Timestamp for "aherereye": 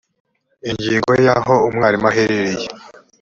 2.11-2.65